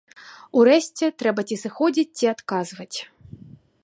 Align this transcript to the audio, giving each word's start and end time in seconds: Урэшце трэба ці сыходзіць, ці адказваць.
Урэшце 0.59 1.05
трэба 1.23 1.41
ці 1.51 1.55
сыходзіць, 1.63 2.15
ці 2.21 2.25
адказваць. 2.33 2.97